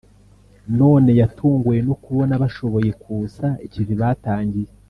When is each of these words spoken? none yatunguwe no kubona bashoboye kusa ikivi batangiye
none 0.79 1.09
yatunguwe 1.21 1.77
no 1.87 1.95
kubona 2.03 2.33
bashoboye 2.41 2.89
kusa 3.01 3.45
ikivi 3.65 3.93
batangiye 4.01 4.69